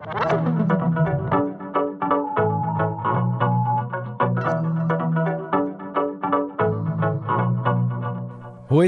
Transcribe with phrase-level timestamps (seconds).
[0.00, 0.08] Hallo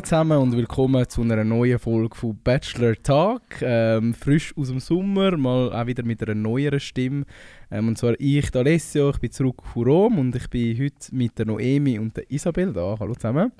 [0.01, 3.43] zusammen und willkommen zu einer neuen Folge von Bachelor Talk.
[3.61, 7.27] Ähm, frisch aus dem Sommer, mal auch wieder mit einer neueren Stimme.
[7.71, 11.39] Ähm, und zwar ich, Alessio, ich bin zurück von Rom und ich bin heute mit
[11.39, 12.97] der Noemi und der Isabel da.
[12.99, 13.53] Hallo zusammen.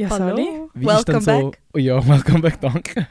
[0.00, 0.36] Ja.
[0.74, 1.58] Wie Welcome so, back.
[1.74, 3.06] Oh ja, welcome back, danke.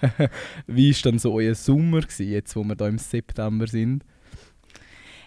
[0.66, 4.04] Wie ist dann so euer Sommer gewesen, jetzt wo wir da im September sind?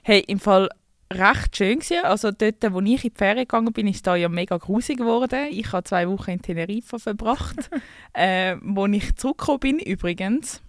[0.03, 0.69] Hey, im Fall
[1.13, 2.05] recht schön gewesen.
[2.05, 5.47] Also dort, wo ich in die Ferien gegangen bin, ist da ja mega grusig geworden.
[5.51, 7.71] Ich habe zwei Wochen in Teneriffa verbracht.
[8.13, 10.63] äh, wo ich zurückgekommen bin übrigens,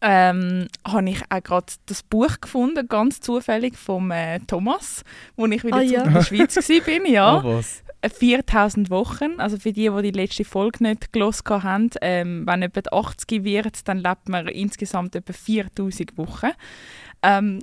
[0.00, 5.02] ähm, habe ich auch gerade das Buch gefunden, ganz zufällig vom äh, Thomas,
[5.34, 6.04] wo ich wieder Ah, ja.
[6.04, 7.06] in der Schweiz war.
[7.08, 7.42] Ja.
[7.42, 7.82] Was?
[8.02, 12.62] Äh, 4000 Wochen, also für die, die die letzte Folge nicht gelesen haben, ähm, wenn
[12.62, 16.50] jemand 80 wird, dann lebt man insgesamt etwa 4000 Wochen.
[17.22, 17.60] Ähm,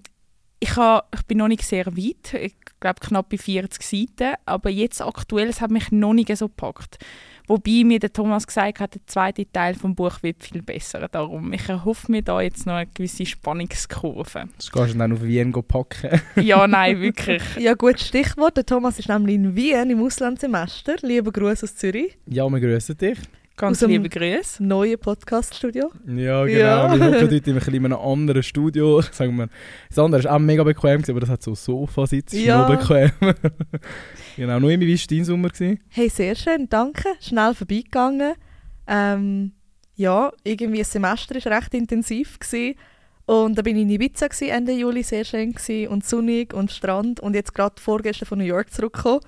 [0.62, 4.70] ich, ha, ich bin noch nicht sehr weit, ich glaube knapp bei 40 Seiten, aber
[4.70, 6.98] jetzt aktuell, es hat mich noch nicht so gepackt.
[7.50, 11.08] Wobei mir der Thomas gesagt hat, der zweite Teil vom Buch wird viel besser.
[11.12, 14.46] Darum, ich erhoffe mir da jetzt noch eine gewisse Spannungskurve.
[14.56, 16.22] Das kannst du dann auf Wien go packen.
[16.42, 17.42] Ja, nein, wirklich.
[17.58, 18.56] Ja, gutes Stichwort.
[18.58, 20.96] Der Thomas ist nämlich in Wien im Auslandssemester.
[21.02, 22.18] Liebe Grüße aus Zürich.
[22.28, 23.18] ja, wir grüßen dich.
[23.60, 24.64] Ganz liebe Grüße.
[24.64, 25.92] Neue Podcast-Studio.
[26.08, 26.48] Ja, genau.
[26.48, 26.96] Ja.
[26.96, 29.02] Wir hocken dort in einem, in einem anderen Studio.
[29.12, 29.50] Sagen wir,
[29.90, 32.60] das andere war auch mega bequem, aber das hat so Sofasitz, Ja.
[32.66, 33.12] noch bequem.
[34.38, 34.62] genau.
[34.62, 35.50] Noemi, wie war dein Sommer?
[35.50, 35.82] Gewesen?
[35.90, 37.04] Hey, sehr schön, danke.
[37.20, 38.36] Schnell vorbeigegangen.
[38.88, 39.52] Ähm,
[39.96, 42.40] ja, irgendwie das Semester war recht intensiv.
[42.40, 42.76] Gewesen.
[43.26, 45.90] Und da bin ich in Ibiza gewesen, Ende Juli, sehr schön gewesen.
[45.90, 49.20] und sonnig und Strand und jetzt gerade vorgestern von New York zurückgekommen.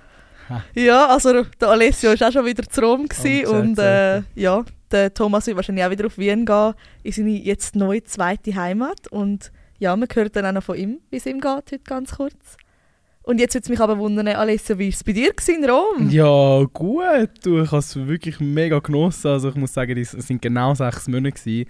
[0.75, 4.41] Ja, also der Alessio war auch schon wieder zu Rom gewesen Oh, und sehr, äh,
[4.41, 8.55] ja, der Thomas wird wahrscheinlich auch wieder auf Wien gehen, in seine jetzt neue zweite
[8.55, 11.79] Heimat und ja, man hört dann auch noch von ihm, wie es ihm geht, heute
[11.79, 12.57] ganz kurz.
[13.23, 16.09] Und jetzt würde es mich aber wundern, Alessio, wie war es bei dir in Rom?
[16.09, 17.29] Ja, gut.
[17.43, 19.27] Du, ich habe es wirklich mega genossen.
[19.27, 21.69] Also ich muss sagen, es sind genau sechs Monate gewesen.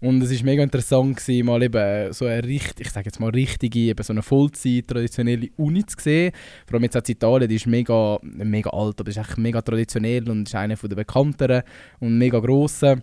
[0.00, 3.30] Und es war mega interessant, gewesen, mal eben so eine richtig, ich sage jetzt mal
[3.30, 6.32] richtige, eben so eine Vollzeit, traditionelle Uni zu sehen.
[6.66, 9.60] Vor allem jetzt auch in Italien, die ist mega, mega alt, aber ist echt mega
[9.60, 11.62] traditionell und ist eine der bekannteren
[12.00, 13.02] und mega grossen.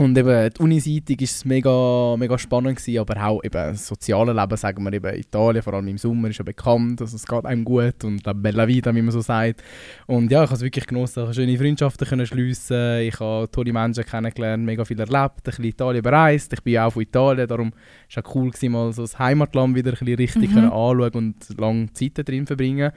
[0.00, 4.32] Und eben die Uniseitig war es mega, mega spannend, gewesen, aber auch eben das soziale
[4.32, 7.44] Leben, sagen wir eben Italien, vor allem im Sommer, ist ja bekannt, also es geht
[7.44, 9.60] einem gut und la bella vita, wie man so sagt.
[10.06, 13.50] Und ja, ich habe es wirklich genossen, ich habe schöne Freundschaften können schliessen, ich habe
[13.50, 17.02] tolle Menschen kennengelernt, mega viel erlebt, ein bisschen Italien bereist, ich bin ja auch von
[17.02, 17.78] Italien, darum war
[18.08, 20.54] es auch cool, gewesen, mal so das Heimatland wieder ein bisschen richtig Mhm.
[20.54, 22.92] können anschauen und lange Zeit drin verbringen.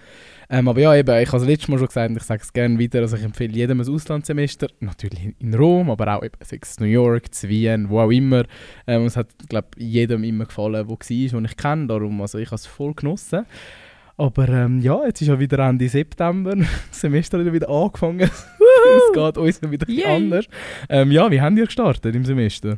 [0.52, 2.54] Ähm, aber ja, eben, ich habe es letztes Mal schon gesagt und ich sage es
[2.54, 6.60] gerne wieder, also ich empfehle jedem ein Auslandssemester, natürlich in- Rom, aber auch eben, sei
[6.62, 8.44] es New York, zu Wien, wo auch immer.
[8.88, 12.48] Ähm, es hat, glaube jedem immer gefallen, der war, den ich kenne, darum, also ich
[12.48, 13.46] habe es voll genossen.
[14.18, 16.56] Aber ähm, ja, jetzt ist ja wieder Ende September,
[16.90, 20.04] das Semester hat wieder angefangen, es geht uns wieder Yay.
[20.06, 20.46] anders.
[20.90, 22.78] Ähm, ja, wie habt ihr gestartet im Semester?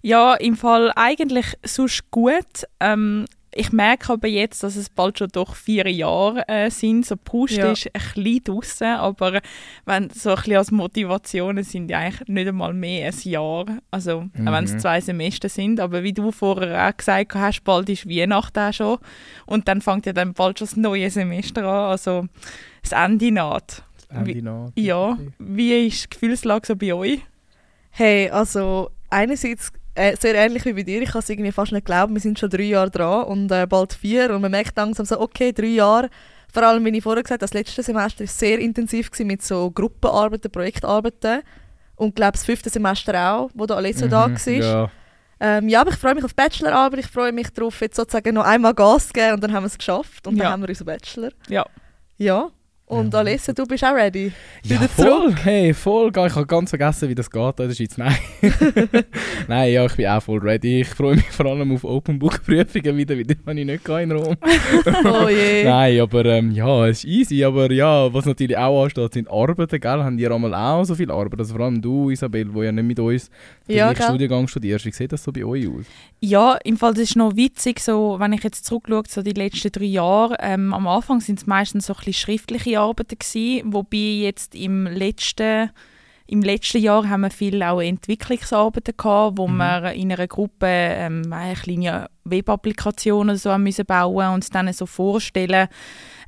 [0.00, 2.66] Ja, im Fall eigentlich sonst gut.
[2.80, 7.04] Ähm, ich merke aber jetzt, dass es bald schon doch vier Jahre äh, sind.
[7.06, 7.72] So Brust Ja.
[7.72, 9.40] ist ein bisschen draussen, aber
[9.84, 13.66] wenn so ein bisschen als Motivationen sind ja eigentlich nicht einmal mehr ein Jahr.
[13.90, 14.78] Also auch wenn es Mhm.
[14.78, 15.80] zwei Semester sind.
[15.80, 18.98] Aber wie du vorher auch gesagt hast, bald ist Weihnachten auch schon.
[19.46, 21.90] Und dann fängt ja dann bald schon das neue Semester an.
[21.90, 22.26] Also
[22.82, 23.82] das Ende naht.
[24.08, 24.70] Ende Wie- nach.
[24.76, 27.20] Ja, wie ist die Gefühlslage so bei euch?
[27.90, 31.02] Hey, also einerseits äh, sehr ähnlich wie bei dir.
[31.02, 32.14] Ich kann es irgendwie fast nicht glauben.
[32.14, 34.34] Wir sind schon drei Jahre dran und äh, bald vier.
[34.34, 36.08] Und man merkt langsam so, okay, drei Jahre.
[36.52, 39.42] Vor allem, wie ich vorher gesagt habe, das letzte Semester war sehr intensiv gewesen mit
[39.42, 41.42] so Gruppenarbeiten, Projektarbeiten.
[41.96, 43.84] Und ich glaube, das fünfte Semester auch, wo da Mhm,
[44.64, 44.64] war.
[44.66, 44.90] Ja.
[45.40, 47.00] Ähm, ja, aber ich freue mich auf Bachelorarbeit.
[47.00, 49.68] Ich freue mich darauf, jetzt sozusagen noch einmal Gas zu geben und dann haben wir
[49.68, 50.26] es geschafft.
[50.26, 50.52] Und dann Ja.
[50.52, 51.30] haben wir unseren Bachelor.
[51.48, 51.66] Ja.
[52.18, 52.50] Ja.
[52.92, 53.20] Und Ja.
[53.20, 54.32] Alessio, du bist auch ready.
[54.64, 55.34] Ja, Wieder voll.
[55.42, 56.10] Hey, voll.
[56.12, 56.26] geil.
[56.28, 57.96] Ich habe ganz vergessen, wie das geht in der Schweiz.
[57.96, 58.14] Nein.
[59.48, 60.82] Nein, ja, ich bin auch voll ready.
[60.82, 63.88] Ich freue mich vor allem auf Open Book Prüfungen wieder, weil die habe ich nicht
[63.88, 64.36] in Rom.
[65.04, 65.64] Oh je.
[65.64, 67.44] Nein, aber ähm, ja, es ist easy.
[67.44, 70.02] Aber ja, was natürlich auch ansteht, sind Arbeiten, gell?
[70.04, 71.38] Haben die einmal auch so viel Arbeit?
[71.40, 73.30] Also vor allem du, Isabel, die ja nicht mit uns
[73.68, 73.94] den Ja?
[73.94, 74.84] Studiengang studierst.
[74.84, 75.86] Wie sieht das so bei euch aus?
[76.20, 79.72] Ja, im Fall das ist noch witzig, so, wenn ich jetzt zurückschaue, so die letzten
[79.72, 83.96] drei Jahre, ähm, am Anfang sind es meistens so ein bisschen schriftliche Arbeiten gewesen, wobei
[83.96, 85.70] jetzt im letzten,
[86.26, 89.56] im letzten Jahr haben wir viel auch Entwicklungsarbeiten gehabt, wo Mhm.
[89.56, 94.86] wir in einer Gruppe ähm, eine kleine Web-Applikation oder so müssen bauen und dann so
[94.86, 95.68] vorstellen,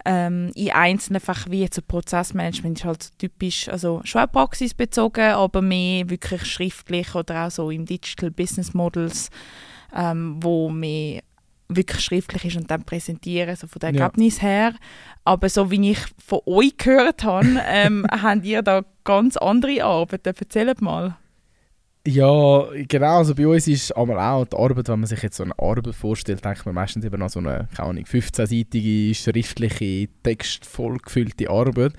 [0.04, 5.32] ähm, in einzelnen Fächern wie jetzt so Prozessmanagement ist halt typisch, also schon auch praxisbezogen,
[5.32, 9.30] aber mehr wirklich schriftlich oder auch so im Digital Business Models,
[9.96, 11.22] ähm, wo mehr
[11.68, 14.02] wirklich schriftlich ist und dann präsentieren, so von den Ja.
[14.02, 14.74] Ergebnissen her.
[15.24, 20.34] Aber so wie ich von euch gehört habe, ähm, habt ihr da ganz andere Arbeiten.
[20.38, 21.16] Erzählt mal.
[22.06, 23.18] Ja, genau.
[23.18, 25.94] Also bei uns ist aber auch die Arbeit, wenn man sich jetzt so eine Arbeit
[25.94, 31.94] vorstellt, denkt man meistens eben an so eine, keine Ahnung, 15-seitige, schriftliche, textvollgefüllte Arbeit.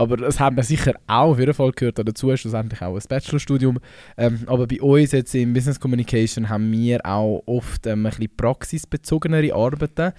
[0.00, 3.78] Aber das haben wir sicher auch, auf jeden Fall gehört dazu, schlussendlich auch ein Bachelorstudium.
[4.16, 8.34] Ähm, aber bei uns jetzt im Business Communication haben wir auch oft ähm, ein bisschen
[8.34, 10.14] praxisbezogenere Arbeiten,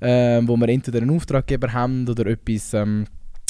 [0.00, 3.06] ähm, wo wir entweder einen Auftraggeber haben oder etwas ähm,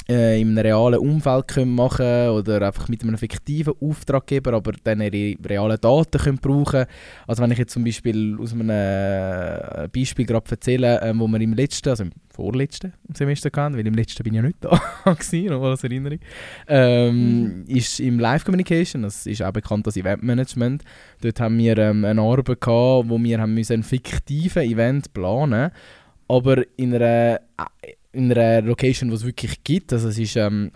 [0.09, 5.01] äh, in einem realen Umfeld können machen oder einfach mit einem fiktiven Auftraggeber, aber dann
[5.01, 6.85] ihre realen Daten können brauchen.
[7.27, 11.41] Also wenn ich jetzt zum Beispiel aus einem äh, Beispiel gerade erzähle, ähm, wo wir
[11.41, 14.79] im letzten, also im vorletzten Semester hatten, weil im letzten bin ich ja nicht da
[15.05, 16.19] gewesen, noch als Erinnerung,
[16.69, 20.83] ähm, ist im Live Communication, das ist auch bekannt als Eventmanagement,
[21.23, 25.71] dort haben wir ähm, eine Arbeit gehabt, wo wir haben müssen einen fiktiven Event planen
[26.29, 27.41] aber in einer,
[28.15, 29.93] in einer Location, die es wirklich gibt.
[29.93, 30.71] Also es ist ähm,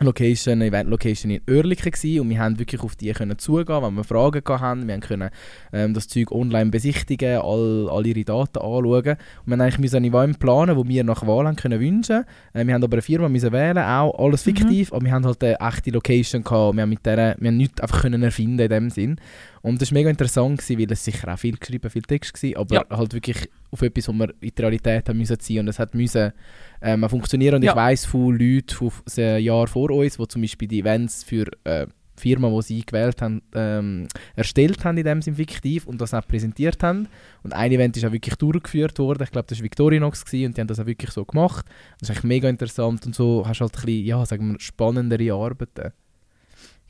[0.00, 3.94] Location, Event Location in Oerlikon gewesen und wir haben wirklich auf die können zugehen, wenn
[3.94, 4.88] wir Fragen haben.
[4.88, 5.30] Wir können
[5.72, 8.82] ähm, das Zeug online besichtigen, all, all ihre Daten anschauen.
[8.84, 9.06] Und
[9.46, 12.24] wir haben eigentlich müssen ein Event planen, wo wir nach Wahl haben können wünschen.
[12.54, 15.42] Äh, wir haben aber eine Firma müssen wählen, auch alles fiktiv, aber wir haben halt
[15.44, 16.74] eine echte Location gehabt.
[16.74, 19.16] Wir haben mit der, wir haben nichts einfach können erfinden in dem Sinn.
[19.62, 22.60] Und das war mega interessant, gewesen, weil es sicher auch viel geschrieben, viel Text war,
[22.60, 22.84] aber Ja.
[22.90, 25.94] halt wirklich auf etwas, wo wir in die Realität haben müssen ziehen und es hat
[25.94, 26.32] müssen
[26.82, 27.56] ähm, funktionieren.
[27.56, 27.70] Und Ja.
[27.70, 31.46] ich weiss von Leuten von einem Jahr vor uns, die zum Beispiel die Events für
[31.64, 31.86] äh,
[32.16, 36.26] Firmen, die sie gewählt haben, ähm, erstellt haben, in dem Sinn fiktiv und das auch
[36.26, 37.08] präsentiert haben.
[37.42, 39.24] Und ein Event ist auch wirklich durchgeführt worden.
[39.24, 41.66] Ich glaube, das war Victorinox gewesen, und die haben das auch wirklich so gemacht.
[41.98, 44.60] Das ist eigentlich mega interessant und so hast du halt ein bisschen, ja, sagen wir,
[44.60, 45.92] spannendere Arbeiten.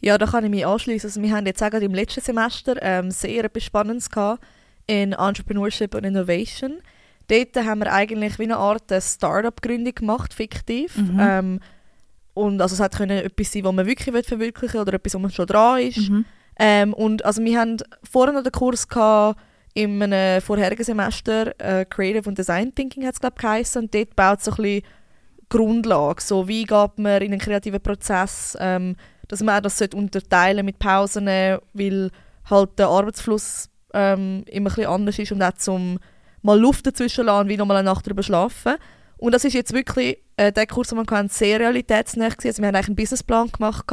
[0.00, 1.08] Ja, da kann ich mich anschließen.
[1.08, 4.44] Also wir haben jetzt auch gerade im letzten Semester ähm, sehr etwas Spannendes gehabt
[4.86, 6.80] in Entrepreneurship und Innovation.
[7.28, 10.98] Dort haben wir eigentlich wie eine Art äh, Startup-Gründung gemacht, fiktiv.
[10.98, 11.18] Mhm.
[11.18, 11.60] Ähm,
[12.34, 15.18] und also es hat können etwas sein, was man wirklich will verwirklichen oder etwas, wo
[15.18, 16.10] man schon dran ist.
[16.10, 16.24] Mhm.
[16.58, 17.76] Ähm, und also wir haben
[18.08, 19.40] vorher noch den Kurs gehabt,
[19.74, 23.94] in einem vorherigen Semester, äh, Creative und Design Thinking hat es glaube ich geheißen, und
[23.94, 24.82] dort baut so ein bisschen
[25.48, 28.96] Grundlage, so wie geht man in einen kreativen Prozess, ähm,
[29.28, 32.10] dass man auch das sollte unterteilen mit Pausen, weil
[32.50, 35.98] halt der Arbeitsfluss ähm, immer ein bisschen anders ist und auch zum
[36.42, 38.74] mal Luft dazwischen lassen, wie nochmal eine Nacht drüber schlafen.
[39.16, 42.26] Und das ist jetzt wirklich, äh, der Kurs, den wir hatten, sehr realitätsnah.
[42.26, 43.84] Also wir haben eigentlich einen Businessplan gemacht.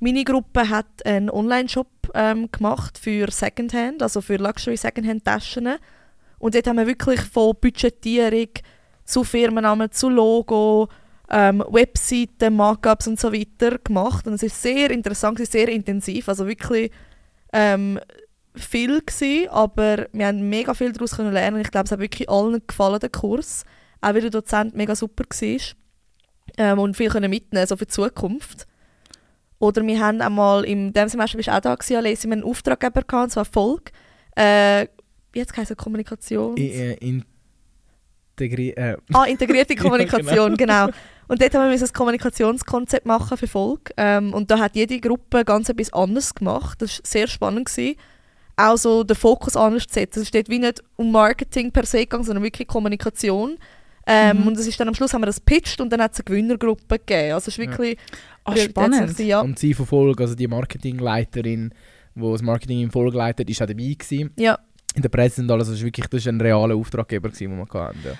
[0.00, 5.76] Meine Gruppe hat einen Online-Shop ähm, gemacht für Secondhand, also für Luxury Secondhand-Taschen.
[6.38, 8.48] Und dort haben wir wirklich von Budgetierung
[9.04, 10.88] zu Firmennamen, zu Logo,
[11.30, 14.26] ähm, Webseiten, Markups und so weiter gemacht.
[14.26, 16.90] Und es ist sehr interessant, sehr intensiv, also wirklich
[17.52, 17.98] ähm,
[18.54, 21.60] viel gewesen, aber wir haben mega viel daraus können lernen.
[21.60, 23.64] Ich glaube, es hat wirklich allen gefallen, der Kurs.
[24.04, 25.60] Auch weil der Dozent mega super war.
[26.56, 28.66] Ähm, und viel können mitnehmen, so für die Zukunft.
[29.58, 32.44] Oder wir haben einmal, in diesem Semester bist du auch da gewesen, Alessi, wir einen
[32.44, 33.92] Auftraggeber gehabt, und zwar Volk.
[34.36, 34.88] Äh,
[35.32, 35.76] wie hat es?
[35.76, 36.56] Kommunikation?
[36.56, 40.88] Äh, integri äh, Ah, integrierte Ja, Kommunikation, genau.
[41.26, 43.92] Und dort haben wir ein Kommunikationskonzept machen für Volk.
[43.96, 46.82] Ähm, und da hat jede Gruppe ganz etwas anderes gemacht.
[46.82, 47.66] Das war sehr spannend.
[47.66, 47.96] Gewesen.
[48.56, 50.22] Auch so den Fokus anders zu setzen.
[50.22, 53.56] Es steht wie nicht um Marketing per se gegangen, sondern wirklich Kommunikation.
[54.06, 54.46] Ähm, Mhm.
[54.48, 56.24] Und es ist dann am Schluss haben wir das pitched und dann hat es eine
[56.24, 57.32] Gewinnergruppe gegeben.
[57.34, 57.70] Also es ist Ja.
[57.70, 57.96] wirklich
[58.44, 59.18] Ah, realitätsnah spannend.
[59.20, 59.40] Ja.
[59.40, 61.72] Und sie von Folge, also die Marketingleiterin,
[62.14, 64.30] die das Marketing im Folge leitet, ist auch dabei gewesen.
[64.36, 64.58] ja.
[64.96, 67.58] In der Presse und alles, das ist wirklich das ist ein realer Auftraggeber, gewesen, den
[67.58, 67.98] wir hatten.
[68.04, 68.12] Ja.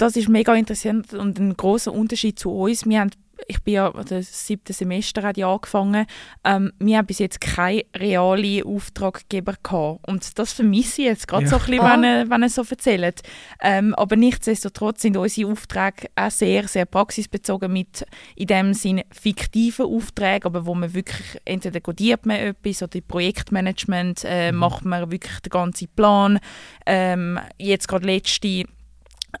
[0.00, 2.86] Das ist mega interessant und ein großer Unterschied zu uns.
[2.86, 3.10] Wir haben,
[3.48, 6.06] ich bin ja das siebte Semester hat ja angefangen.
[6.42, 11.44] Ähm, wir haben bis jetzt keine reale Auftraggeber gehabt und das vermisse ich jetzt gerade
[11.44, 11.50] Ja.
[11.50, 12.24] so ein bisschen, Ah.
[12.30, 13.20] wenn, ihr so erzählt.
[13.60, 19.84] Ähm, aber nichtsdestotrotz sind unsere Aufträge auch sehr, sehr praxisbezogen mit in dem Sinne fiktiven
[19.84, 24.58] Aufträgen, aber wo man wirklich entweder codiert man etwas oder im Projektmanagement äh, Mhm.
[24.58, 26.38] macht man wirklich den ganzen Plan.
[26.86, 28.64] Ähm, jetzt gerade letzte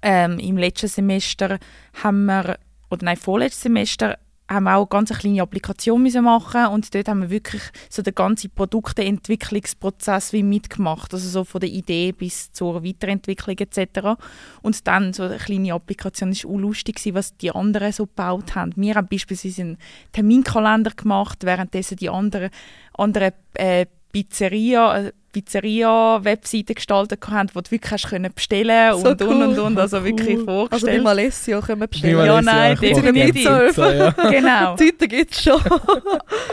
[0.02, 1.58] ähm, im letzten Semester
[2.02, 2.58] haben wir,
[2.90, 4.16] oder nein, vorletztes Semester,
[4.50, 8.02] haben wir auch ganz eine kleine Applikation müssen machen und dort haben wir wirklich so
[8.02, 14.20] den ganzen Produkteentwicklungsprozess wie mitgemacht, also so von der Idee bis zur Weiterentwicklung etc.
[14.60, 18.56] Und dann so eine kleine Applikation ist auch lustig gewesen, was die anderen so gebaut
[18.56, 18.72] haben.
[18.74, 19.78] Wir haben beispielsweise einen
[20.12, 22.50] Terminkalender gemacht, währenddessen die anderen,
[22.94, 29.22] anderen äh, Pizzeria, äh, Pizzeria-Webseiten gestaltet haben, wo du wirklich hast können bestellen So und
[29.22, 29.58] und und cool.
[29.60, 30.04] und, also Cool.
[30.04, 31.02] wirklich Also bei vorgestellt.
[31.02, 32.26] Malessio können wir bestellen.
[32.26, 33.34] Ja, das nein, definitiv.
[33.66, 34.10] Pizza, ja.
[34.30, 34.76] genau.
[34.76, 35.60] Zeiten gibt es schon.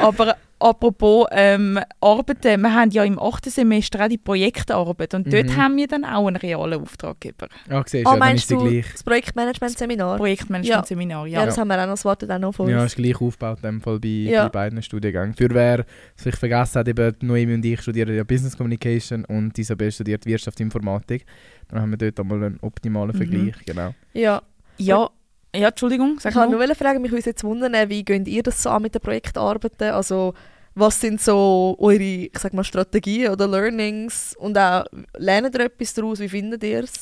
[0.02, 5.48] Aber apropos ähm, Arbeiten, wir haben ja im achten Semester auch die Projektarbeit und dort
[5.48, 5.56] Mhm.
[5.58, 7.48] haben wir dann auch einen realen Auftraggeber.
[7.70, 8.92] Ah, siehst du, Ah, ja, dann ist du gleich.
[8.92, 10.18] das Projektmanagement-Seminar?
[10.18, 11.46] Projektmanagement-Seminar, Ja, ja.
[11.46, 12.94] das haben wir auch noch, das wartet auch noch Ja, uns.
[12.94, 14.44] ist gleich aufgebaut in dem Fall bei, Ja.
[14.44, 15.34] bei beiden Studiengängen.
[15.34, 15.80] Für wer
[16.16, 20.26] es vielleicht vergessen hat, eben Noemi und ich studieren ja Business Communication und Isabel studiert
[20.26, 21.26] Wirtschaftsinformatik.
[21.70, 23.18] Dann haben wir dort einmal einen optimalen Mhm.
[23.18, 23.94] Vergleich, genau.
[24.14, 24.42] Ja,
[24.80, 25.10] Ja,
[25.56, 28.62] ja, Entschuldigung, sag ich wollte nur fragen, mich würde jetzt wundern, wie geht ihr das
[28.62, 29.90] so an mit den Projektarbeiten?
[29.92, 30.34] Also,
[30.76, 34.36] was sind so eure, ich sag mal, Strategien oder Learnings?
[34.38, 34.86] Und auch,
[35.18, 36.20] lernt ihr etwas daraus?
[36.20, 36.94] Wie findet ihr es?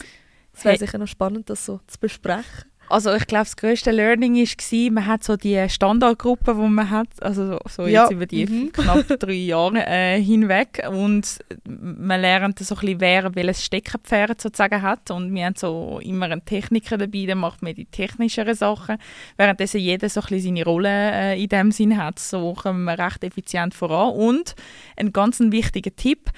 [0.53, 0.77] Es wäre Hey.
[0.79, 2.71] sicher noch spannend, das so zu besprechen.
[2.87, 7.07] Also ich glaube, das grösste Learning war, man hat so die Standardgruppe, die man hat,
[7.21, 8.71] also so Ja, jetzt über die mhm.
[8.71, 10.83] knapp drei Jahre äh, hinweg.
[10.89, 15.09] Und man lernt so ein bisschen, wer welches Steckenpferd sozusagen hat.
[15.09, 18.97] Und wir haben so immer einen Techniker dabei, der macht mehr die technischeren Sachen,
[19.37, 22.99] währenddessen jeder so ein bisschen seine Rolle äh, in dem Sinn hat, so kommen wir
[22.99, 24.13] recht effizient voran.
[24.13, 24.55] Und
[24.95, 26.29] ein ganz wichtiger Tipp,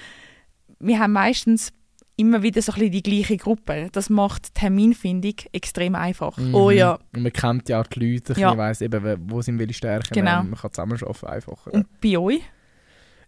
[0.79, 1.73] wir haben meistens
[2.17, 3.87] immer wieder so ein bisschen die gleiche Gruppe.
[3.91, 6.37] Das macht die Terminfindung extrem einfach.
[6.51, 6.77] Oh Mhm.
[6.77, 6.99] ja.
[7.15, 8.49] Und man kennt ja auch die Leute, Ja.
[8.49, 10.13] man weiss eben, wo sind welche Stärken.
[10.13, 10.43] Genau.
[10.43, 11.73] Man kann zusammenarbeiten einfacher.
[11.73, 12.41] Und bei euch?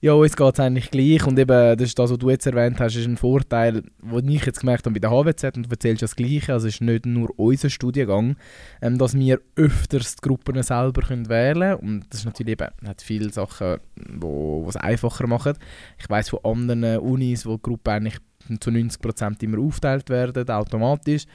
[0.01, 1.27] Ja, uns geht es eigentlich gleich.
[1.27, 4.45] Und eben, das ist das, was du jetzt erwähnt hast, ist ein Vorteil, den ich
[4.45, 6.53] jetzt gemerkt habe bei der HWZ und du erzählst ja das Gleiche.
[6.53, 8.37] Also es ist nicht nur unser Studiengang,
[8.81, 11.95] ähm, dass wir öfters die Gruppen selber können wählen können.
[11.97, 15.55] Und das ist natürlich eben, hat viele Sachen, die es einfacher machen.
[15.97, 18.19] Ich weiß von anderen Unis, wo die Gruppen eigentlich
[18.59, 21.25] zu 90% immer aufteilt werden, automatisch.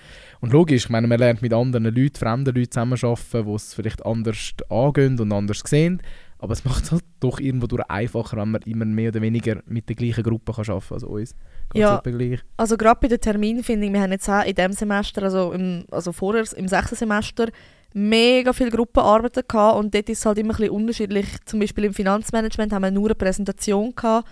[0.41, 4.05] Und logisch, ich meine, man lernt mit anderen Leuten, fremden Leuten zusammenarbeiten, die es vielleicht
[4.05, 6.03] anders angehen und anders sehen.
[6.39, 9.63] Aber es macht es halt doch irgendwo durch einfacher, wenn man immer mehr oder weniger
[9.67, 10.95] mit der gleichen Gruppe kann arbeiten kann.
[10.95, 11.35] Also uns
[11.71, 12.03] geht Ja.
[12.05, 12.41] gleich.
[12.59, 16.13] Also gerade bei der Terminfindung, wir haben jetzt auch in diesem Semester, also, im, also
[16.13, 17.49] vorher im sechsten Semester,
[17.95, 21.27] mega viele Gruppenarbeiten gehabt und dort ist es halt immer ein bisschen unterschiedlich.
[21.47, 24.29] Zum Beispiel im Finanzmanagement haben wir nur eine Präsentation gehabt.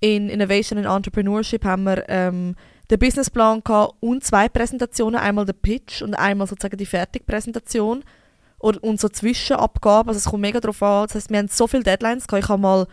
[0.00, 2.56] In Innovation and Entrepreneurship haben wir ähm,
[2.90, 8.02] den Businessplan gehabt und zwei Präsentationen, einmal der Pitch und einmal sozusagen die Fertigpräsentation
[8.58, 10.08] und, und so Zwischenabgaben.
[10.08, 11.06] Also es kommt mega darauf an.
[11.06, 12.44] Das heißt, wir haben so viele Deadlines gehabt.
[12.44, 12.86] Ich habe mal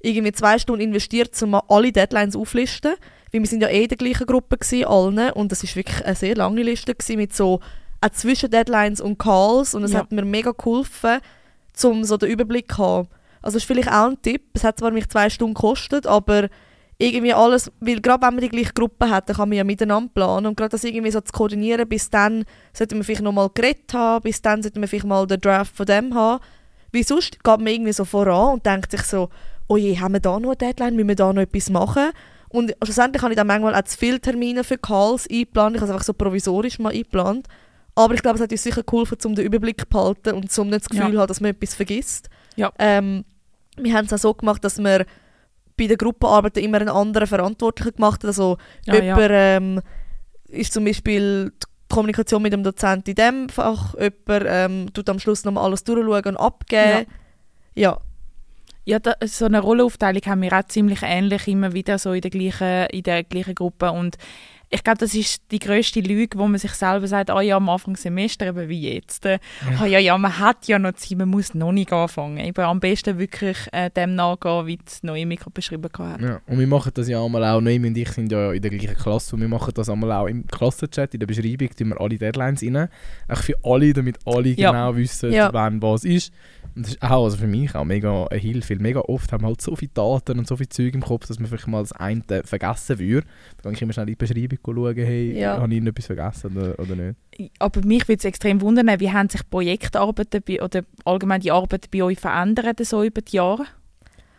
[0.00, 2.94] irgendwie zwei Stunden investiert, um mal alle Deadlines auflisten.
[3.32, 5.30] Weil wir sind ja eh in der gleichen Gruppe gewesen, allen.
[5.32, 7.60] Und das ist wirklich eine sehr lange Liste gewesen, mit so
[8.00, 9.74] auch Zwischendeadlines und Calls.
[9.74, 10.00] Und es Ja.
[10.00, 11.20] hat mir mega geholfen,
[11.84, 13.08] um so den Überblick zu haben.
[13.42, 14.42] Also das ist vielleicht auch ein Tipp.
[14.54, 16.48] Es hat zwar mich zwei Stunden gekostet, aber
[16.98, 20.10] irgendwie alles, weil gerade wenn man die gleiche Gruppe hat, dann kann man ja miteinander
[20.12, 22.44] planen und gerade das irgendwie so zu koordinieren, bis dann
[22.74, 25.86] sollte man vielleicht nochmal geredet haben, bis dann sollte man vielleicht mal den Draft von
[25.86, 26.42] dem haben.
[26.92, 29.30] Wie sonst geht man irgendwie so voran und denkt sich so,
[29.68, 32.10] oh je, haben wir da noch eine Deadline, müssen wir da noch etwas machen?
[32.50, 35.88] Und schlussendlich habe ich dann manchmal auch zu viele Termine für Calls eingeplant, ich habe
[35.90, 37.46] es einfach so provisorisch mal eingeplant.
[37.94, 40.68] Aber ich glaube, es hat uns sicher geholfen, um den Überblick zu behalten und um
[40.68, 41.20] nicht das Gefühl zu Ja.
[41.20, 42.28] haben, dass man etwas vergisst.
[42.60, 42.72] Ja.
[42.78, 43.24] Ähm,
[43.76, 45.06] wir haben es auch so gemacht, dass wir
[45.76, 48.28] bei den Gruppenarbeiten immer einen anderen Verantwortlichen gemacht haben.
[48.28, 49.02] Also Ja, ja.
[49.02, 49.80] jemand ähm,
[50.48, 55.18] ist zum Beispiel die Kommunikation mit dem Dozent in dem Fach, jemand ähm, tut am
[55.18, 57.06] Schluss nochmal alles durchschauen und abgeben.
[57.74, 57.98] Ja.
[58.84, 62.30] Ja, da, so eine Rollenaufteilung haben wir auch ziemlich ähnlich immer wieder so in der
[62.30, 64.16] gleichen, in der gleichen Gruppe und
[64.72, 67.68] ich glaube, das ist die grösste Lüge, wo man sich selber sagt, ah ja, am
[67.68, 69.26] Anfang Semester, eben wie jetzt.
[69.26, 69.38] Äh,
[69.80, 72.38] Ah ja, ja, man hat ja noch Zeit, man muss noch nicht anfangen.
[72.38, 76.20] Eben am besten wirklich äh, dem nachgehen, wie es neue Mikro beschrieben hat.
[76.20, 76.40] Ja.
[76.46, 78.94] Und wir machen das ja einmal auch, Noemi und ich sind ja in der gleichen
[78.96, 82.16] Klasse und wir machen das einmal auch im Klassenchat, in der Beschreibung tun wir alle
[82.18, 82.88] Deadlines rein.
[83.28, 84.70] Auch für alle, damit alle Ja.
[84.70, 85.52] genau wissen, Ja.
[85.52, 86.32] wann was ist.
[86.76, 89.42] Und das ist auch also für mich auch mega eine Hilfe, weil mega oft haben
[89.42, 91.80] wir halt so viele Daten und so viel Zeug im Kopf, dass man vielleicht mal
[91.80, 93.26] das eine vergessen würde.
[93.56, 95.56] Da kann ich immer schnell in die Beschreibung schauen, hey, Ja.
[95.58, 97.16] habe ich irgendetwas vergessen oder, oder nicht.
[97.58, 101.90] Aber mich würde es extrem wundern, wie haben sich Projektarbeiten bei, oder allgemein die Arbeit
[101.90, 103.64] bei euch verändert so über die Jahre?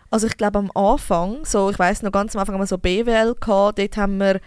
[0.10, 2.78] Also ich glaube am Anfang, so ich weiß noch ganz am Anfang haben wir so
[2.78, 4.40] BWL gehabt, dort haben wir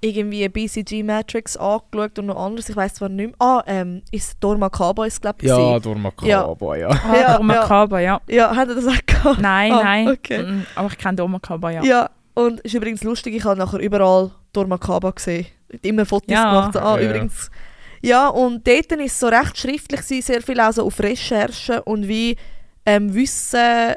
[0.00, 3.34] irgendwie BCG Matrix angeschaut und noch anderes, ich weiß zwar nicht mehr.
[3.38, 5.82] Ah, ähm, ist Dorma Kaba ist glaube ich Ja, gewesen.
[6.18, 6.46] durch Ja.
[6.76, 6.88] Ja.
[6.90, 7.66] Ah, Ja, Doma ja.
[7.66, 8.20] Kaba, ja.
[8.28, 9.40] Ja, hat er das auch gehabt?
[9.40, 10.08] Nein, Ah, nein.
[10.08, 10.42] okay.
[10.42, 11.82] Mm, Aber ich kenne Doma Kaba, ja.
[11.84, 12.10] Ja.
[12.34, 15.46] Und ist übrigens lustig, ich habe nachher überall Dorma Kaba gesehen.
[15.82, 16.50] Immer Fotos Ja.
[16.50, 16.76] gemacht.
[16.76, 17.08] Ah, Ja.
[17.08, 17.50] übrigens.
[18.02, 21.82] Ja, und dort war es so recht schriftlich, gewesen, sehr viel auch so auf Recherche
[21.84, 22.36] und wie
[22.86, 23.94] ähm, Wissen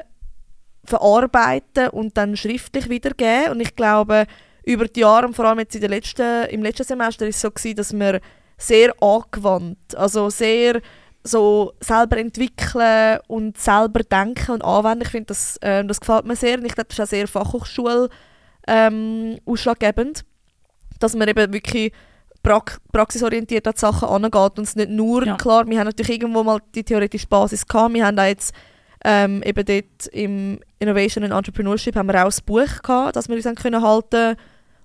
[0.84, 3.52] verarbeiten und dann schriftlich wiedergeben.
[3.52, 4.26] Und ich glaube,
[4.64, 7.42] über die Jahre, und vor allem jetzt in der letzten, im letzten Semester, ist es
[7.42, 8.20] so gewesen, dass wir
[8.56, 10.80] sehr angewandt, also sehr
[11.22, 15.02] so selber entwickeln und selber denken und anwenden.
[15.02, 17.28] Ich finde, das, ähm, das gefällt mir sehr und ich glaube, das ist auch sehr
[17.28, 18.08] Fachhochschule
[18.68, 20.24] ähm, ausschlaggebend,
[21.00, 21.92] dass man eben wirklich
[22.92, 25.36] praxisorientiert an die Sachen angeht und es nicht nur, Ja.
[25.36, 28.54] klar, wir haben natürlich irgendwo mal die theoretische Basis gehabt, wir haben auch jetzt
[29.04, 33.36] Ähm, eben dort im Innovation and Entrepreneurship haben wir auch ein Buch gehabt, das wir
[33.36, 34.34] uns dann können halten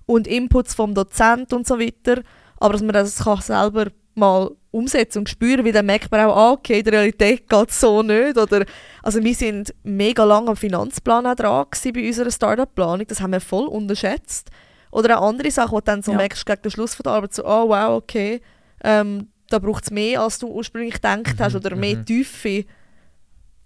[0.06, 2.22] und Inputs vom Dozent und so weiter.
[2.58, 6.36] Aber dass man das kann selber mal umsetzen und spüren, weil dann merkt man auch,
[6.36, 8.36] ah, okay, in der Realität geht es so nicht.
[8.36, 8.66] Oder,
[9.02, 13.40] also wir sind mega lange am Finanzplan auch dran bei unserer Startup-Planung, das haben wir
[13.40, 14.50] voll unterschätzt.
[14.90, 16.18] Oder auch andere Sachen, wo du dann so Ja.
[16.18, 18.40] merkst, gegen den Schluss von der Arbeit so, oh wow, okay,
[18.82, 22.04] ähm, da braucht es mehr, als du ursprünglich gedacht hast, oder mehr mhm.
[22.04, 22.64] Tiefe.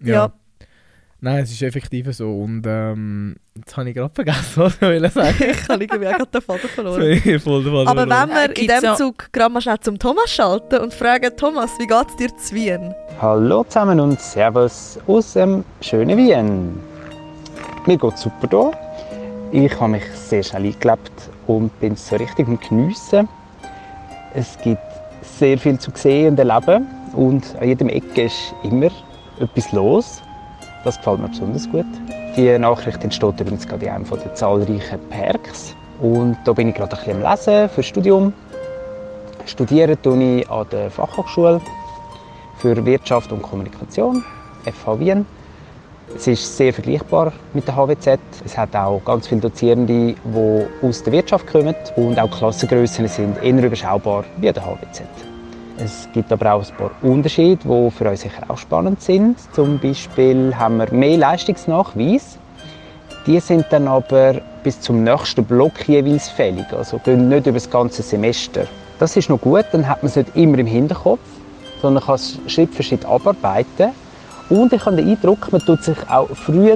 [0.01, 0.31] Ja.
[1.21, 2.29] Nein, es ist effektiv so.
[2.31, 5.35] Und ähm, jetzt habe ich gerade vergessen, was ich wollte sagen.
[5.51, 7.01] ich habe irgendwie auch gerade den Faden verloren.
[7.41, 8.09] voll der Faden Aber verloren.
[8.09, 10.93] wenn wir Äh, in gibt's dem ja- Zug gerade mal schnell zum Thomas schalten und
[10.93, 12.93] fragen, Thomas, wie geht es dir zu Wien?
[13.21, 16.79] Hallo zusammen und Servus aus dem schönen Wien.
[17.85, 18.71] Mir geht es super
[19.51, 19.65] hier.
[19.65, 21.11] Ich habe mich sehr schnell eingelebt
[21.47, 23.27] und bin so richtig am Geniessen.
[24.33, 24.79] Es gibt
[25.21, 28.89] sehr viel zu sehen und erleben und an jedem Ecke ist immer
[29.39, 30.21] etwas los.
[30.83, 31.85] Das gefällt mir besonders gut.
[32.37, 35.75] Die Nachricht entsteht übrigens gerade in einem der zahlreichen Perks.
[35.99, 38.33] Und da bin ich gerade ein bisschen am Lesen für das Studium.
[39.45, 41.59] Studieren tue ich an der Fachhochschule
[42.59, 44.23] für Wirtschaft und Kommunikation,
[44.63, 45.25] FH Wien.
[46.15, 48.19] Es ist sehr vergleichbar mit der HWZ.
[48.45, 50.15] Es hat auch ganz viele Dozierende, die
[50.81, 55.28] aus der Wirtschaft kommen und auch Klassengrössen sind eher überschaubar wie der HWZ.
[55.81, 59.37] Es gibt aber auch ein paar Unterschiede, die für uns sicher auch spannend sind.
[59.53, 62.37] Zum Beispiel haben wir mehr Leistungsnachweis.
[63.25, 67.69] Die sind dann aber bis zum nächsten Block jeweils fällig, also gehen nicht über das
[67.69, 68.65] ganze Semester.
[68.97, 71.19] Das ist noch gut, dann hat man es nicht immer im Hinterkopf,
[71.81, 73.91] sondern kann es Schritt für Schritt abarbeiten.
[74.49, 76.75] Und ich habe den Eindruck, man tut sich auch früher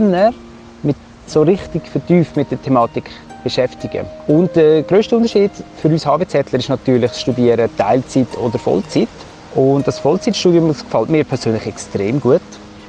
[0.83, 0.95] mit
[1.25, 3.10] so richtig vertieft mit der Thematik
[3.43, 4.05] beschäftigen.
[4.27, 9.07] Und der grösste Unterschied für uns HWZler ist natürlich das Studieren Teilzeit oder Vollzeit.
[9.55, 12.41] Und das Vollzeitstudium das gefällt mir persönlich extrem gut.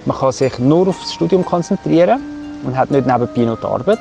[0.07, 2.21] Man kann sich nur auf das Studium konzentrieren
[2.65, 3.99] und hat nicht nebenbei noch die Arbeit.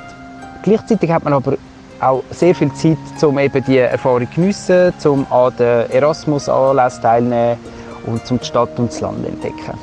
[0.64, 1.58] Gleichzeitig hat man aber
[2.00, 7.58] auch sehr viel Zeit, um eben die Erfahrung zu geniessen, um an den Erasmus-Anlässen teilzunehmen
[8.06, 9.78] und zum die Stadt und das Land entdecken.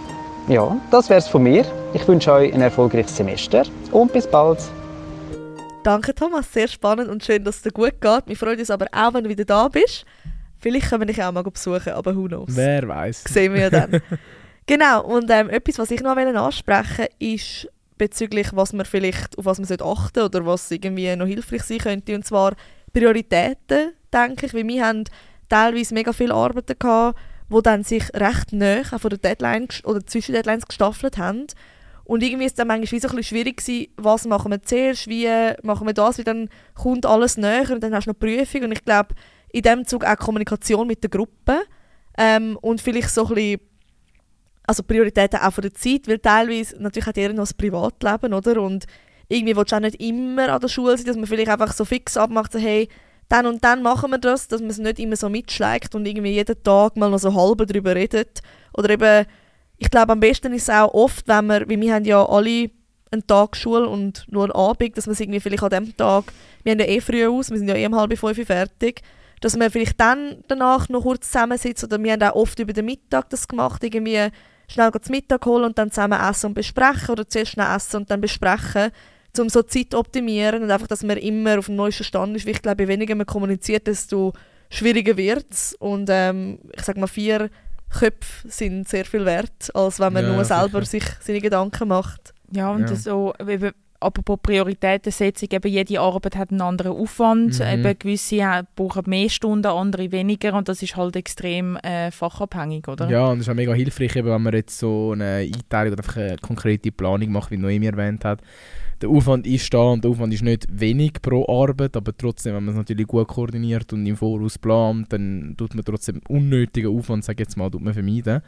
[0.48, 1.64] Ja, das wäre es von mir.
[1.92, 4.58] Ich wünsche euch ein erfolgreiches Semester und bis bald.
[5.82, 8.22] Danke Thomas, sehr spannend und schön, dass es dir gut geht.
[8.26, 10.04] Wir freuen uns aber auch, wenn du wieder da bist.
[10.58, 12.54] Vielleicht können wir dich auch mal besuchen, aber who knows.
[12.54, 13.24] Wer weiß.
[13.24, 14.02] sehen wir ja dann.
[14.66, 17.66] genau, und ähm, etwas, was ich noch ansprechen wollte, ist
[17.96, 21.78] bezüglich, was man vielleicht, auf was man sollte achten oder was irgendwie noch hilfreich sein
[21.78, 22.54] könnte, und zwar
[22.92, 25.04] Prioritäten, denke ich, weil wir haben
[25.48, 30.34] teilweise mega viele Arbeiten gehabt, die dann sich recht nahe von der Deadline oder zwischen
[30.34, 31.46] Deadlines gestaffelt haben.
[32.10, 34.60] Und irgendwie ist es dann manchmal wie so ein bisschen schwierig gewesen, was machen wir
[34.60, 35.28] zuerst, wie
[35.62, 38.64] machen wir das, weil dann kommt alles näher und dann hast du noch die Prüfung
[38.64, 39.14] und ich glaube,
[39.52, 41.60] in dem Zug auch Kommunikation mit der Gruppe
[42.18, 43.60] ähm, und vielleicht so ein bisschen
[44.66, 48.60] also Prioritäten auch von der Zeit, weil teilweise natürlich hat jeder noch ein Privatleben, oder?
[48.60, 48.86] Und
[49.28, 51.84] irgendwie willst du auch nicht immer an der Schule sein, dass man vielleicht einfach so
[51.84, 52.88] fix abmacht, so, hey,
[53.28, 56.32] dann und dann machen wir das, dass man es nicht immer so mitschlägt und irgendwie
[56.32, 58.40] jeden Tag mal noch so halb darüber redet.
[58.74, 59.26] Oder eben,
[59.80, 62.70] ich glaube, am besten ist es auch oft, wenn wir, weil wir haben ja alle
[63.10, 66.24] einen Tag Schule und nur einen Abend, dass man es irgendwie vielleicht an dem Tag,
[66.62, 69.00] wir haben ja eh früh aus, wir sind ja eh um halb fünf fertig,
[69.40, 72.84] dass man vielleicht dann danach noch kurz zusammensitzt oder wir haben auch oft über den
[72.84, 74.28] Mittag das gemacht, irgendwie
[74.68, 78.10] schnell zu Mittag holen und dann zusammen essen und besprechen oder zuerst schnell essen und
[78.10, 78.90] dann besprechen,
[79.38, 82.52] um so Zeit optimieren und einfach, dass man immer auf dem neuesten Stand ist, weil
[82.52, 84.34] ich glaube, je weniger man kommuniziert, desto
[84.68, 87.48] schwieriger wird es und ähm, ich sage mal, vier
[87.98, 90.60] Köpfe sind sehr viel wert, als wenn man Ja, nur sicher.
[90.60, 92.32] selber sich seine Gedanken macht.
[92.52, 92.94] Ja, und Ja.
[92.96, 97.58] so, eben, apropos Prioritätensetzung, eben jede Arbeit hat einen anderen Aufwand.
[97.58, 97.66] Mhm.
[97.66, 102.88] Eben gewisse ha- brauchen mehr Stunden, andere weniger und das ist halt extrem äh, fachabhängig,
[102.88, 103.08] oder?
[103.08, 106.02] Ja, und es ist auch mega hilfreich, eben, wenn man jetzt so eine Einteilung oder
[106.02, 108.40] einfach eine konkrete Planung macht, wie Noemi erwähnt hat.
[109.00, 112.64] Der Aufwand ist da und der Aufwand ist nicht wenig pro Arbeit, aber trotzdem, wenn
[112.64, 117.24] man es natürlich gut koordiniert und im Voraus plant, dann tut man trotzdem unnötigen Aufwand,
[117.24, 118.42] sage ich jetzt mal, tut man vermeiden.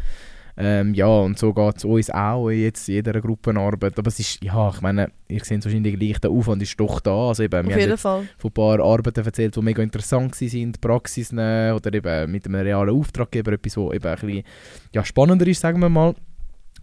[0.56, 3.98] Ähm, ja, und so geht es uns auch jetzt in jeder Gruppenarbeit.
[3.98, 7.00] Aber es ist, ja, ich meine, ihr seht es wahrscheinlich gleich, der Aufwand ist doch
[7.00, 7.28] da.
[7.28, 8.28] Also eben, Auf wir haben jeden Fall.
[8.36, 12.60] von ein paar Arbeiten erzählt, die mega interessant waren, Praxis nehmen oder eben mit einem
[12.60, 14.42] realen Auftraggeber etwas, was eben ein bisschen
[14.92, 16.14] ja, spannender ist, sagen wir mal.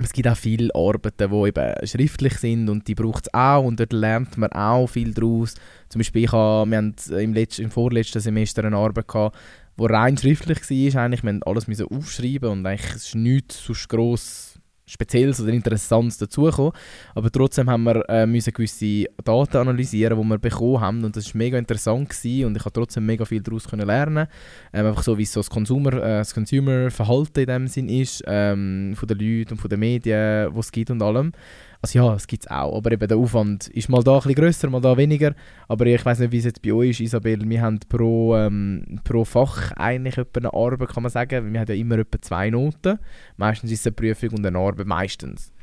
[0.02, 3.80] Es gibt auch viele Arbeiten, die eben schriftlich sind und die braucht es auch und
[3.80, 5.56] dort lernt man auch viel daraus.
[5.90, 9.38] Zum Beispiel, ich habe, wir haben im, im vorletzten Semester eine Arbeit gehabt,
[9.78, 11.04] die rein schriftlich war.
[11.04, 14.49] Eigentlich, wir mussten alles aufschreiben und eigentlich ist nichts sonst gross
[14.90, 16.74] Spezielles oder Interessantes dazugekommen.
[17.16, 21.04] Aber trotzdem haben wir äh, müssen gewisse Daten analysieren, die wir bekommen haben.
[21.04, 24.28] Und das war mega interessant gewesen und ich konnte trotzdem mega viel daraus können lernen.
[24.74, 28.94] Ähm, einfach so, wie so das Consumer, äh, das Consumer-Verhalten in dem Sinn ist, ähm,
[28.96, 31.32] von den Leuten und von den Medien, die es gibt und allem.
[31.82, 34.36] Also ja, es gibt es auch, aber eben der Aufwand ist mal da ein bisschen
[34.36, 35.34] grösser, mal da weniger.
[35.70, 37.50] Aber ich weiß nicht, wie es jetzt bei euch ist, Isabel.
[37.50, 41.54] Wir haben pro, ähm, pro Fach eigentlich eine Arbeit, kann man sagen.
[41.54, 43.00] Wir haben ja immer etwa zwei Noten.
[43.38, 45.54] Meistens ist es eine Prüfung und eine Arbeit, meistens.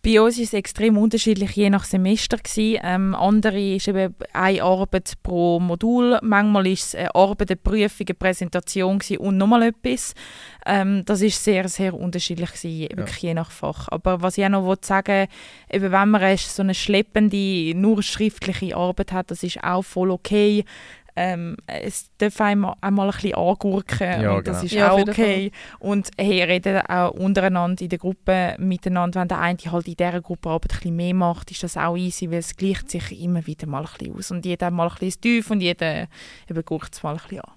[0.00, 2.38] Bei uns war es extrem unterschiedlich, je nach Semester.
[2.56, 6.18] Ähm, andere ist eben eine Arbeit pro Modul.
[6.22, 10.14] Manchmal war es eine Arbeit, eine Prüfung, eine Präsentation und nochmal etwas.
[10.66, 13.88] Ähm, das ist sehr, sehr unterschiedlich, gewesen, wirklich je nach Fach.
[13.88, 15.26] Aber was ich auch noch sagen
[15.70, 20.64] eben wenn man so eine schleppende, nur schriftliche Arbeit hat, das ist auch voll okay
[21.20, 24.66] ähm, es darf einem auch mal ein bisschen angurken ja, und das genau.
[24.66, 25.50] ist Ja, auch okay.
[25.80, 29.20] Und hey, reden auch untereinander in der Gruppe miteinander.
[29.20, 31.96] Wenn der eine halt in dieser Gruppe Arbeit ein bisschen mehr macht, ist das auch
[31.96, 34.30] easy, weil es gleicht sich immer wieder mal ein bisschen aus.
[34.30, 36.06] Und jeder hat mal ein bisschen tief und jeder
[36.48, 37.52] eben guckt es mal ein bisschen an.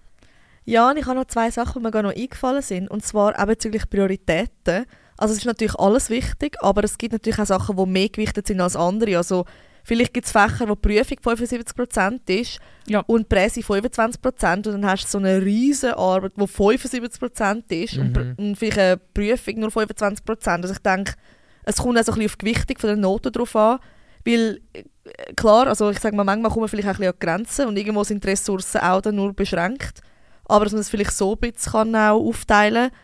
[0.66, 2.90] Ja, und ich habe noch zwei Sachen, die mir gerade noch eingefallen sind.
[2.90, 4.86] Und zwar auch bezüglich Prioritäten.
[5.18, 8.48] Also es ist natürlich alles wichtig, aber es gibt natürlich auch Sachen, die mehr gewichtet
[8.48, 9.18] sind als andere.
[9.18, 9.46] Also
[9.84, 13.02] vielleicht gibt es Fächer, wo die Prüfung 75% ist Ja.
[13.08, 18.10] und Präsi 25% und dann hast du so eine riesige Arbeit, die 75% ist und,
[18.12, 18.14] Mhm.
[18.16, 20.64] pr- und vielleicht eine Prüfung nur 25%.
[20.64, 21.14] Also ich denke,
[21.64, 23.80] es kommt auch so ein bisschen auf die Gewichtung von den Noten drauf an,
[24.26, 24.84] weil äh,
[25.36, 27.68] klar, also ich sage mal, manchmal kommen wir vielleicht auch ein bisschen an die Grenzen
[27.68, 30.02] und irgendwo sind die Ressourcen auch dann nur beschränkt.
[30.46, 32.98] Aber dass man das vielleicht so ein bisschen kann auch aufteilen kann.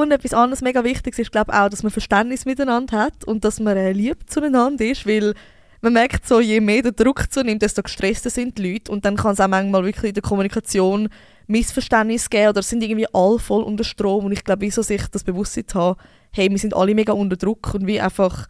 [0.00, 3.58] Und etwas anderes mega Wichtiges ist, glaube auch, dass man Verständnis miteinander hat und dass
[3.58, 5.34] man äh, lieb zueinander ist, weil
[5.80, 9.16] man merkt so, je mehr der Druck zunimmt, desto gestresster sind die Leute und dann
[9.16, 11.08] kann es auch manchmal wirklich in der Kommunikation
[11.46, 15.06] Missverständnisse geben oder es sind irgendwie alle voll unter Strom und ich glaube, wieso sich
[15.08, 16.00] das Bewusstsein zu haben,
[16.32, 18.46] hey, wir sind alle mega unter Druck und wie einfach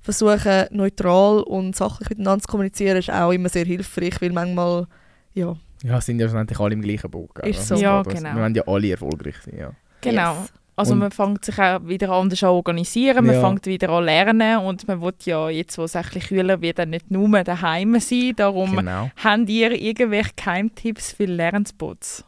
[0.00, 4.86] versuchen, neutral und sachlich miteinander zu kommunizieren, ist auch immer sehr hilfreich, weil manchmal,
[5.32, 7.34] ja, Ja, sind ja schlussendlich alle im gleichen Boot.
[7.36, 7.50] gell?
[7.50, 7.74] Ist so.
[7.74, 8.34] Das Ja, genau.
[8.34, 9.72] Wir wollen ja alle erfolgreich sein, ja.
[10.00, 10.40] Genau.
[10.40, 10.52] Yes.
[10.74, 13.40] Also Und- man fängt sich auch wieder anders an organisieren, man Ja.
[13.46, 16.78] fängt wieder an lernen und man will ja jetzt, wo es ein bisschen kühler wird,
[16.78, 18.32] dann nicht nur daheim sein.
[18.36, 19.10] Darum Genau.
[19.22, 22.24] habt ihr irgendwelche Geheimtipps für Lernspots?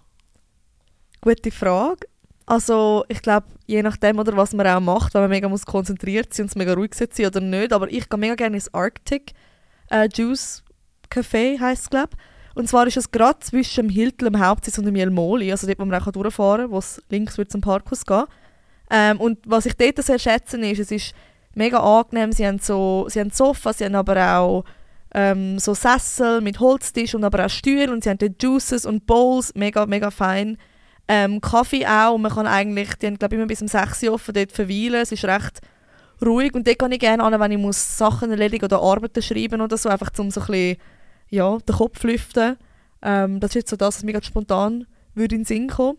[1.22, 2.06] Gute Frage.
[2.46, 6.34] Also ich glaube, je nachdem, oder was man auch macht, wenn man mega muss konzentriert
[6.34, 9.32] sein und es mega ruhig sein oder nicht, aber ich gehe mega gerne ins Arctic
[9.90, 10.62] äh, Juice
[11.10, 12.10] Café, heisst es glaube
[12.54, 15.78] Und zwar ist es gerade zwischen dem Hilton, dem Hauptsitz und dem Jelmoli, also dort,
[15.78, 18.24] wo man auch durchfahren kann, wo es links wird zum Parkhaus gehen.
[18.90, 21.14] Ähm, und was ich dort sehr schätze, ist, es ist
[21.54, 24.64] mega angenehm, sie haben so, sie haben Sofa, sie haben aber auch
[25.14, 29.06] ähm, so Sessel mit Holztisch und aber auch Stühle und sie haben dort Juices und
[29.06, 30.58] Bowls, mega, mega fein.
[31.06, 32.14] Ähm, Kaffee auch.
[32.14, 35.02] Und man kann eigentlich, die haben glaube immer bis um 6 Uhr offen dort verweilen,
[35.02, 35.60] es ist recht
[36.24, 36.54] ruhig.
[36.54, 39.76] Und dort gehe ich gerne an, wenn ich muss Sachen erledigen oder Arbeiten schreiben oder
[39.76, 40.76] so, einfach um so ein bisschen,
[41.34, 42.56] ja, den Kopf lüften.
[43.02, 45.98] Ähm, das ist jetzt so das, was mir spontan würde in den Sinn kommen.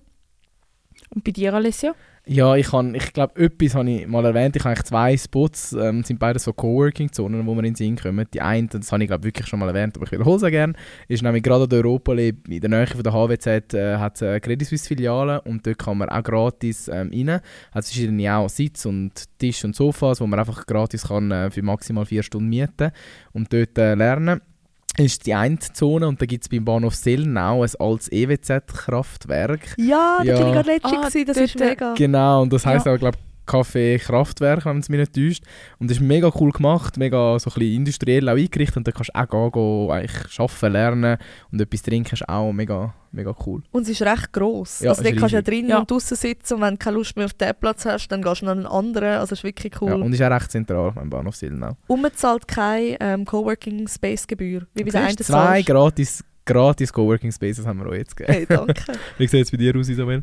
[1.13, 1.93] Und bei dir, Alessia?
[2.27, 4.55] Ja, ich, kann- ich glaube, etwas habe ich mal erwähnt.
[4.55, 7.97] Ich habe eigentlich zwei Spots, ähm, sind beide so Coworking-Zonen, wo wir in den Sinn
[7.97, 8.25] kommen.
[8.33, 10.73] Die eine, das habe ich glaube wirklich schon mal erwähnt, aber ich wiederhole es gerne,
[11.07, 14.23] ist nämlich gerade an der Europallee, in der Nähe von der HWZ, äh, hat es
[14.23, 17.41] eine Credit Suisse-Filiale und dort kann man auch gratis ähm, rein.
[17.71, 21.61] Hat verschiedene auch Sitz und Tisch und Sofas, wo man einfach gratis kann äh, für
[21.61, 22.89] maximal vier Stunden mieten
[23.33, 24.39] und dort äh, lernen.
[24.39, 24.54] Das
[24.97, 29.75] ist die eine Zone und da gibt es beim Bahnhof Selnau ein altes EWZ-Kraftwerk.
[29.77, 30.37] Ja, da Ja.
[30.37, 31.93] bin ich gerade letztens, Ah, gewesen, das dort, ist mega.
[31.95, 32.93] Genau, und das heisst Ja.
[32.93, 35.43] auch, glaube Kaffee Kraftwerk, wenn es mich nicht täuscht.
[35.79, 38.77] Und das ist mega cool gemacht, mega so ein bisschen industriell auch eingerichtet.
[38.77, 41.17] Und da kannst du auch gehen, gehen eigentlich arbeiten, lernen
[41.51, 43.61] und etwas trinken ist auch mega, mega cool.
[43.71, 44.79] Und es ist recht gross.
[44.79, 45.79] Ja, also dort kannst du ja drinnen Ja.
[45.79, 48.41] und draußen sitzen und wenn du keine Lust mehr auf den Platz hast, dann gehst
[48.41, 49.13] du noch an einen anderen.
[49.19, 49.89] Also es ist wirklich cool.
[49.89, 51.77] Ja, und ist auch recht zentral beim Bahnhof Silnau.
[51.87, 54.67] Unbezahlt keine ähm, Coworking Space Gebühr.
[54.73, 58.33] Wie bei der einen zwei gratis, gratis Coworking Spaces haben wir auch jetzt gegeben.
[58.37, 58.93] Hey, danke.
[59.17, 60.21] Wie sieht es bei dir aus, Isabel?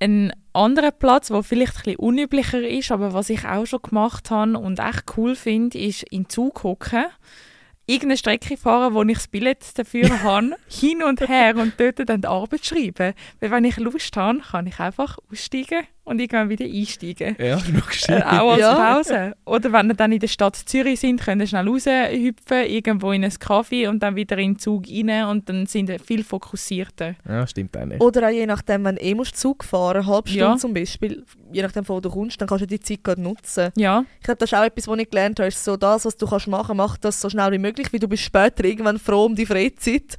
[0.00, 4.30] Ein anderer Platz, der vielleicht ein bisschen unüblicher ist, aber was ich auch schon gemacht
[4.30, 7.06] habe und echt cool finde, ist in Zug hocken,
[7.86, 12.20] irgendeine Strecke fahren, wo ich das Billett dafür habe, hin und her und dort dann
[12.20, 13.14] die Arbeit schreiben.
[13.40, 17.36] Weil wenn ich Lust habe, kann ich einfach aussteigen und irgendwann wieder einsteigen.
[17.38, 17.58] Ja.
[18.08, 18.74] Äh, auch als Ja.
[18.94, 19.34] Pause.
[19.44, 23.22] Oder wenn ihr dann in der Stadt Zürich sind, könnt ihr schnell raushüpfen, irgendwo in
[23.24, 27.14] einen Kaffee und dann wieder in den Zug rein und dann sind ihr viel fokussierter.
[27.28, 28.00] Ja, stimmt eigentlich.
[28.00, 30.56] Oder auch je nachdem, wenn du eh musst Zug fahren eine halbe Stunde Ja.
[30.56, 33.70] zum Beispiel, je nachdem, wo du kommst, dann kannst du die Zeit gerade nutzen.
[33.76, 36.16] Ja, Ich glaube, das ist auch etwas, was ich gelernt habe, ist so das, was
[36.16, 39.26] du kannst machen, mach das so schnell wie möglich, weil du bist später irgendwann froh
[39.26, 40.16] um die Freizeit.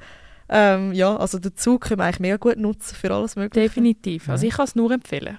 [0.48, 3.68] Ähm, ja, also den Zug können wir eigentlich mega gut nutzen für alles Mögliche.
[3.68, 4.28] definitiv.
[4.28, 5.38] Also ich kann es nur empfehlen.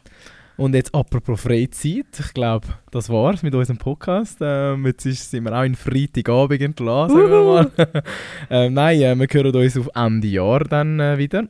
[0.58, 4.38] Und jetzt apropos Freizeit, ich glaube, das war's mit unserem Podcast.
[4.42, 8.04] Ähm, jetzt ist, sind wir auch in Freitagabend entlassen, sagen wir mal.
[8.50, 11.48] ähm, nein, äh, wir hören uns auf Ende Jahr dann äh, wieder.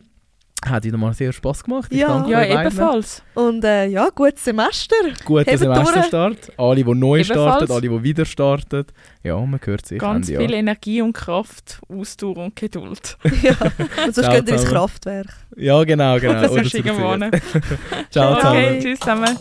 [0.63, 1.87] Hat wieder mal sehr Spass gemacht.
[1.91, 2.09] Ich Ja.
[2.09, 3.23] danke Ja, ebenfalls.
[3.33, 4.95] Und äh, ja, gutes Semester.
[5.25, 6.51] Guten Semesterstart.
[6.55, 7.27] Alle, die neu Ebenfalls.
[7.27, 8.85] starten, alle, die wieder starten.
[9.23, 10.59] Ja, man hört sich Ganz Ende viel Jahr.
[10.59, 13.17] Energie und Kraft, Ausdauer und Geduld.
[13.41, 13.55] ja.
[14.05, 14.65] Und sonst geht ihr ins.
[14.65, 15.27] Kraftwerk.
[15.55, 16.41] Ja, genau, genau.
[16.41, 17.17] Das Oder ist irgendwo.
[18.11, 18.79] Ciao Okay, zusammen.
[18.81, 19.37] tschüss zusammen.